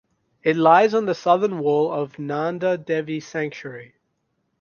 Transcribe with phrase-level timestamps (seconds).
[0.41, 3.93] It lies on southern wall of Nanda devi sanctuary.